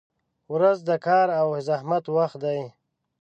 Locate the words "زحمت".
1.67-2.05